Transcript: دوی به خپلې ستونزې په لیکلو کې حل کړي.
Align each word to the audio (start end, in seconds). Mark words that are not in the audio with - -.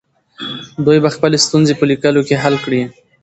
دوی 0.85 0.97
به 1.03 1.09
خپلې 1.15 1.37
ستونزې 1.45 1.73
په 1.79 1.85
لیکلو 1.91 2.21
کې 2.27 2.35
حل 2.43 2.55
کړي. 2.65 2.81